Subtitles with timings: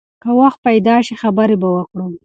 [0.23, 2.05] که وخت پیدا شي، خبرې به وکړو.